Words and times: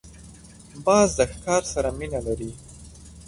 باز 0.85 1.09
د 1.19 1.21
ښکار 1.31 1.61
سره 1.73 1.89
مینه 1.97 2.19
لري 2.27 2.51